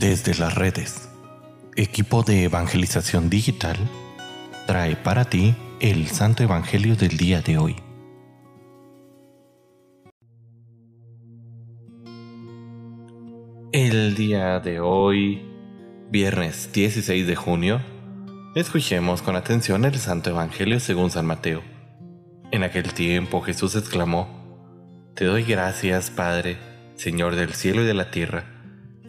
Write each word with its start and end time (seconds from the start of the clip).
Desde 0.00 0.34
las 0.34 0.54
redes, 0.54 1.10
equipo 1.76 2.22
de 2.22 2.44
evangelización 2.44 3.28
digital 3.28 3.76
trae 4.66 4.96
para 4.96 5.26
ti 5.26 5.54
el 5.78 6.06
Santo 6.08 6.42
Evangelio 6.42 6.96
del 6.96 7.18
día 7.18 7.42
de 7.42 7.58
hoy. 7.58 7.76
El 13.72 14.14
día 14.14 14.58
de 14.60 14.80
hoy, 14.80 15.42
viernes 16.10 16.70
16 16.72 17.26
de 17.26 17.36
junio, 17.36 17.82
escuchemos 18.54 19.20
con 19.20 19.36
atención 19.36 19.84
el 19.84 19.96
Santo 19.96 20.30
Evangelio 20.30 20.80
según 20.80 21.10
San 21.10 21.26
Mateo. 21.26 21.62
En 22.52 22.62
aquel 22.62 22.94
tiempo 22.94 23.42
Jesús 23.42 23.76
exclamó, 23.76 24.30
Te 25.14 25.26
doy 25.26 25.42
gracias, 25.42 26.08
Padre, 26.08 26.56
Señor 26.96 27.36
del 27.36 27.52
cielo 27.52 27.82
y 27.82 27.86
de 27.86 27.92
la 27.92 28.10
tierra, 28.10 28.59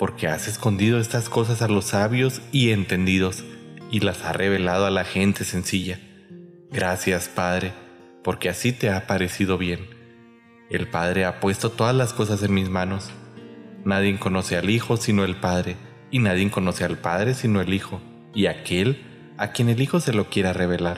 porque 0.01 0.27
has 0.27 0.47
escondido 0.47 0.99
estas 0.99 1.29
cosas 1.29 1.61
a 1.61 1.67
los 1.67 1.85
sabios 1.85 2.41
y 2.51 2.71
entendidos 2.71 3.43
y 3.91 3.99
las 3.99 4.23
has 4.23 4.35
revelado 4.35 4.87
a 4.87 4.89
la 4.89 5.03
gente 5.03 5.45
sencilla. 5.45 5.99
Gracias, 6.71 7.29
Padre, 7.29 7.71
porque 8.23 8.49
así 8.49 8.71
te 8.71 8.89
ha 8.89 9.05
parecido 9.05 9.59
bien. 9.59 9.87
El 10.71 10.87
Padre 10.87 11.25
ha 11.25 11.39
puesto 11.39 11.69
todas 11.69 11.95
las 11.95 12.13
cosas 12.13 12.41
en 12.41 12.51
mis 12.51 12.67
manos. 12.67 13.11
Nadie 13.85 14.17
conoce 14.17 14.57
al 14.57 14.71
Hijo 14.71 14.97
sino 14.97 15.23
el 15.23 15.35
Padre, 15.35 15.75
y 16.09 16.17
nadie 16.17 16.49
conoce 16.49 16.83
al 16.83 16.97
Padre 16.97 17.35
sino 17.35 17.61
el 17.61 17.71
Hijo, 17.71 18.01
y 18.33 18.47
aquel 18.47 19.03
a 19.37 19.51
quien 19.51 19.69
el 19.69 19.79
Hijo 19.79 19.99
se 19.99 20.13
lo 20.13 20.31
quiera 20.31 20.51
revelar. 20.51 20.97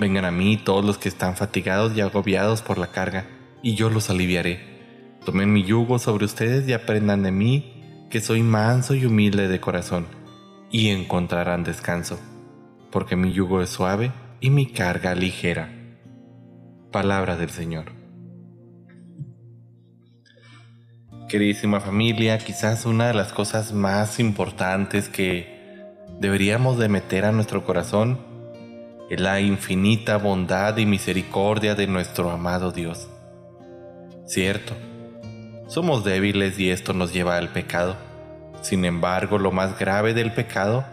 Vengan 0.00 0.24
a 0.24 0.30
mí 0.30 0.56
todos 0.56 0.86
los 0.86 0.96
que 0.96 1.10
están 1.10 1.36
fatigados 1.36 1.94
y 1.94 2.00
agobiados 2.00 2.62
por 2.62 2.78
la 2.78 2.86
carga, 2.86 3.26
y 3.62 3.74
yo 3.74 3.90
los 3.90 4.08
aliviaré. 4.08 5.18
Tomen 5.26 5.52
mi 5.52 5.64
yugo 5.64 5.98
sobre 5.98 6.24
ustedes 6.24 6.66
y 6.66 6.72
aprendan 6.72 7.22
de 7.22 7.30
mí, 7.30 7.75
que 8.10 8.20
soy 8.20 8.42
manso 8.42 8.94
y 8.94 9.04
humilde 9.04 9.48
de 9.48 9.60
corazón, 9.60 10.06
y 10.70 10.88
encontrarán 10.88 11.64
descanso, 11.64 12.18
porque 12.90 13.16
mi 13.16 13.32
yugo 13.32 13.62
es 13.62 13.70
suave 13.70 14.12
y 14.40 14.50
mi 14.50 14.66
carga 14.66 15.14
ligera. 15.14 15.70
Palabra 16.92 17.36
del 17.36 17.50
Señor. 17.50 17.92
Queridísima 21.28 21.80
familia, 21.80 22.38
quizás 22.38 22.86
una 22.86 23.08
de 23.08 23.14
las 23.14 23.32
cosas 23.32 23.72
más 23.72 24.20
importantes 24.20 25.08
que 25.08 25.56
deberíamos 26.20 26.78
de 26.78 26.88
meter 26.88 27.24
a 27.24 27.32
nuestro 27.32 27.64
corazón 27.64 28.20
es 29.10 29.20
la 29.20 29.40
infinita 29.40 30.16
bondad 30.18 30.76
y 30.76 30.86
misericordia 30.86 31.74
de 31.74 31.86
nuestro 31.86 32.30
amado 32.30 32.72
Dios. 32.72 33.08
Cierto, 34.26 34.74
somos 35.66 36.04
débiles 36.04 36.58
y 36.58 36.70
esto 36.70 36.92
nos 36.92 37.12
lleva 37.12 37.36
al 37.36 37.48
pecado. 37.48 37.96
Sin 38.62 38.84
embargo, 38.84 39.38
lo 39.38 39.52
más 39.52 39.78
grave 39.78 40.14
del 40.14 40.32
pecado 40.32 40.84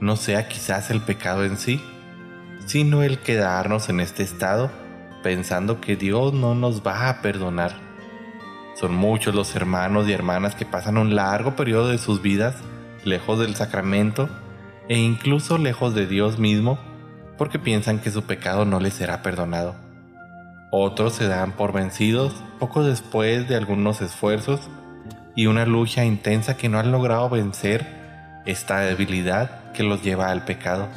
no 0.00 0.16
sea 0.16 0.48
quizás 0.48 0.90
el 0.90 1.00
pecado 1.00 1.44
en 1.44 1.56
sí, 1.56 1.82
sino 2.66 3.02
el 3.02 3.18
quedarnos 3.18 3.88
en 3.88 4.00
este 4.00 4.22
estado 4.22 4.70
pensando 5.22 5.80
que 5.80 5.96
Dios 5.96 6.32
no 6.32 6.54
nos 6.54 6.86
va 6.86 7.08
a 7.08 7.22
perdonar. 7.22 7.72
Son 8.74 8.94
muchos 8.94 9.34
los 9.34 9.56
hermanos 9.56 10.06
y 10.06 10.12
hermanas 10.12 10.54
que 10.54 10.66
pasan 10.66 10.98
un 10.98 11.16
largo 11.16 11.56
periodo 11.56 11.88
de 11.88 11.98
sus 11.98 12.22
vidas 12.22 12.56
lejos 13.04 13.38
del 13.38 13.56
sacramento 13.56 14.28
e 14.88 14.98
incluso 14.98 15.58
lejos 15.58 15.94
de 15.94 16.06
Dios 16.06 16.38
mismo 16.38 16.78
porque 17.36 17.58
piensan 17.58 17.98
que 17.98 18.10
su 18.10 18.22
pecado 18.22 18.64
no 18.64 18.80
les 18.80 18.94
será 18.94 19.22
perdonado. 19.22 19.87
Otros 20.70 21.14
se 21.14 21.26
dan 21.26 21.52
por 21.52 21.72
vencidos 21.72 22.34
poco 22.58 22.82
después 22.82 23.48
de 23.48 23.56
algunos 23.56 24.02
esfuerzos 24.02 24.60
y 25.34 25.46
una 25.46 25.64
lucha 25.64 26.04
intensa 26.04 26.56
que 26.56 26.68
no 26.68 26.78
han 26.78 26.92
logrado 26.92 27.30
vencer 27.30 27.86
esta 28.44 28.80
debilidad 28.80 29.72
que 29.72 29.82
los 29.82 30.02
lleva 30.02 30.30
al 30.30 30.44
pecado. 30.44 30.88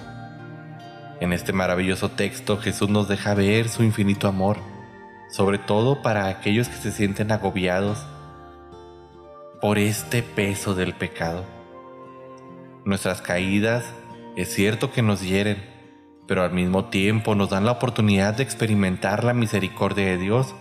En 1.21 1.31
este 1.33 1.53
maravilloso 1.53 2.09
texto 2.09 2.57
Jesús 2.57 2.89
nos 2.89 3.07
deja 3.07 3.33
ver 3.33 3.69
su 3.69 3.83
infinito 3.83 4.27
amor, 4.27 4.57
sobre 5.29 5.57
todo 5.57 6.01
para 6.01 6.27
aquellos 6.27 6.67
que 6.67 6.77
se 6.77 6.91
sienten 6.91 7.31
agobiados 7.31 7.99
por 9.61 9.77
este 9.77 10.23
peso 10.23 10.73
del 10.73 10.93
pecado. 10.93 11.45
Nuestras 12.83 13.21
caídas 13.21 13.85
es 14.35 14.53
cierto 14.53 14.91
que 14.91 15.03
nos 15.03 15.21
hieren, 15.21 15.63
pero 16.31 16.43
al 16.45 16.53
mismo 16.53 16.85
tiempo 16.85 17.35
nos 17.35 17.49
dan 17.49 17.65
la 17.65 17.73
oportunidad 17.73 18.35
de 18.35 18.43
experimentar 18.43 19.25
la 19.25 19.33
misericordia 19.33 20.05
de 20.05 20.17
Dios 20.17 20.55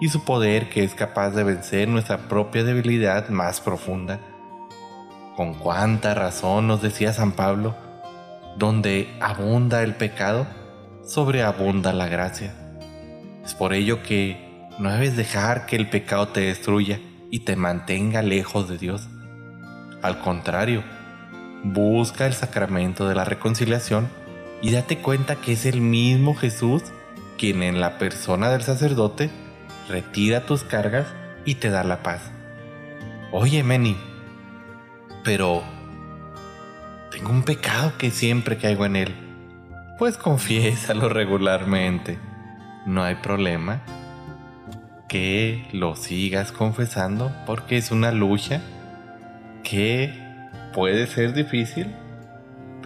y 0.00 0.10
su 0.10 0.22
poder 0.22 0.68
que 0.68 0.84
es 0.84 0.94
capaz 0.94 1.30
de 1.30 1.42
vencer 1.42 1.88
nuestra 1.88 2.28
propia 2.28 2.62
debilidad 2.62 3.28
más 3.28 3.60
profunda. 3.60 4.20
Con 5.34 5.54
cuánta 5.54 6.14
razón 6.14 6.68
nos 6.68 6.82
decía 6.82 7.12
San 7.12 7.32
Pablo, 7.32 7.74
donde 8.58 9.12
abunda 9.20 9.82
el 9.82 9.96
pecado, 9.96 10.46
sobreabunda 11.04 11.92
la 11.92 12.06
gracia. 12.06 12.54
Es 13.44 13.54
por 13.54 13.72
ello 13.72 14.04
que 14.04 14.68
no 14.78 14.92
debes 14.92 15.16
dejar 15.16 15.66
que 15.66 15.74
el 15.74 15.90
pecado 15.90 16.28
te 16.28 16.42
destruya 16.42 17.00
y 17.28 17.40
te 17.40 17.56
mantenga 17.56 18.22
lejos 18.22 18.68
de 18.68 18.78
Dios. 18.78 19.08
Al 20.00 20.20
contrario, 20.20 20.84
busca 21.64 22.24
el 22.24 22.34
sacramento 22.34 23.08
de 23.08 23.16
la 23.16 23.24
reconciliación 23.24 24.27
y 24.62 24.70
date 24.72 24.98
cuenta 24.98 25.36
que 25.36 25.52
es 25.52 25.66
el 25.66 25.80
mismo 25.80 26.34
Jesús 26.34 26.82
quien 27.38 27.62
en 27.62 27.80
la 27.80 27.98
persona 27.98 28.50
del 28.50 28.62
sacerdote 28.62 29.30
retira 29.88 30.44
tus 30.44 30.64
cargas 30.64 31.06
y 31.44 31.54
te 31.54 31.70
da 31.70 31.84
la 31.84 32.02
paz. 32.02 32.32
Oye, 33.30 33.62
Meni, 33.62 33.96
pero 35.24 35.62
tengo 37.10 37.30
un 37.30 37.42
pecado 37.42 37.92
que 37.96 38.10
siempre 38.10 38.58
caigo 38.58 38.84
en 38.84 38.96
él. 38.96 39.14
Pues 39.98 40.16
confiésalo 40.16 41.08
regularmente. 41.08 42.18
No 42.86 43.02
hay 43.02 43.16
problema 43.16 43.82
que 45.08 45.66
lo 45.72 45.96
sigas 45.96 46.52
confesando 46.52 47.32
porque 47.46 47.76
es 47.76 47.90
una 47.90 48.12
lucha 48.12 48.60
que 49.62 50.12
puede 50.72 51.06
ser 51.06 51.32
difícil, 51.32 51.94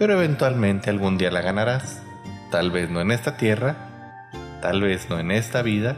pero 0.03 0.19
eventualmente 0.19 0.89
algún 0.89 1.17
día 1.17 1.31
la 1.31 1.39
ganarás. 1.39 2.03
Tal 2.51 2.71
vez 2.71 2.89
no 2.89 2.99
en 2.99 3.11
esta 3.11 3.37
tierra, 3.37 4.27
tal 4.61 4.81
vez 4.81 5.09
no 5.09 5.17
en 5.17 5.31
esta 5.31 5.61
vida, 5.61 5.95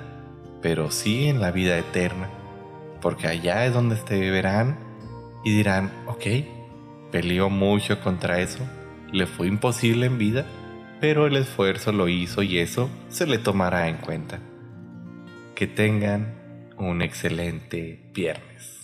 pero 0.62 0.92
sí 0.92 1.26
en 1.26 1.42
la 1.42 1.50
vida 1.50 1.76
eterna, 1.76 2.30
porque 3.02 3.26
allá 3.26 3.66
es 3.66 3.74
donde 3.74 3.96
te 3.96 4.30
verán 4.30 4.78
y 5.44 5.56
dirán, 5.56 5.92
ok, 6.06 6.24
peleó 7.12 7.50
mucho 7.50 8.00
contra 8.00 8.42
eso, 8.42 8.60
le 9.12 9.26
fue 9.26 9.48
imposible 9.48 10.06
en 10.06 10.20
vida, 10.20 10.46
pero 11.02 11.26
el 11.26 11.36
esfuerzo 11.36 11.92
lo 11.92 12.08
hizo 12.08 12.44
y 12.44 12.60
eso 12.60 12.92
se 13.10 13.26
le 13.26 13.40
tomará 13.40 13.88
en 13.90 13.98
cuenta. 13.98 14.38
Que 15.56 15.66
tengan 15.66 16.72
un 16.78 17.02
excelente 17.02 18.12
viernes. 18.14 18.75